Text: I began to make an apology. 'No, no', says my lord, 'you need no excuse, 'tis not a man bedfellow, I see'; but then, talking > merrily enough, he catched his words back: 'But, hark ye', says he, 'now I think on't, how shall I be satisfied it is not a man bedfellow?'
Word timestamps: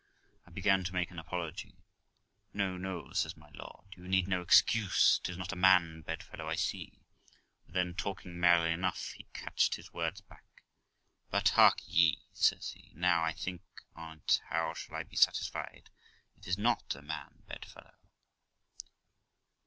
I 0.47 0.49
began 0.49 0.83
to 0.85 0.93
make 0.93 1.11
an 1.11 1.19
apology. 1.19 1.75
'No, 2.55 2.75
no', 2.75 3.11
says 3.13 3.37
my 3.37 3.51
lord, 3.53 3.85
'you 3.95 4.07
need 4.07 4.27
no 4.27 4.41
excuse, 4.41 5.19
'tis 5.23 5.37
not 5.37 5.53
a 5.53 5.55
man 5.55 6.01
bedfellow, 6.01 6.49
I 6.49 6.55
see'; 6.55 7.03
but 7.67 7.75
then, 7.75 7.93
talking 7.93 8.39
> 8.39 8.39
merrily 8.39 8.71
enough, 8.71 9.11
he 9.11 9.25
catched 9.31 9.75
his 9.75 9.93
words 9.93 10.21
back: 10.21 10.63
'But, 11.29 11.49
hark 11.49 11.81
ye', 11.85 12.23
says 12.33 12.71
he, 12.71 12.93
'now 12.95 13.23
I 13.23 13.33
think 13.33 13.61
on't, 13.95 14.41
how 14.49 14.73
shall 14.73 14.95
I 14.95 15.03
be 15.03 15.17
satisfied 15.17 15.91
it 16.35 16.47
is 16.47 16.57
not 16.57 16.95
a 16.95 17.03
man 17.03 17.43
bedfellow?' 17.47 17.93